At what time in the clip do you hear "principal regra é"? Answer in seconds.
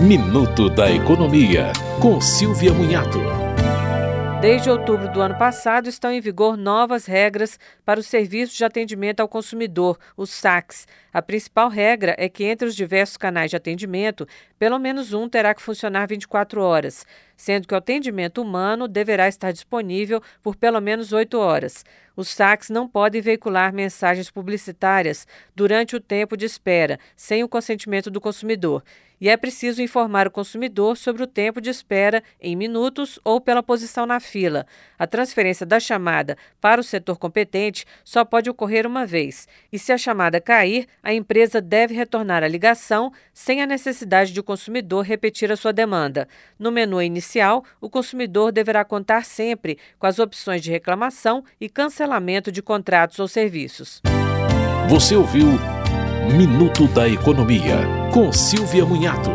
11.20-12.30